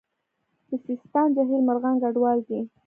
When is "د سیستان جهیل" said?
0.67-1.61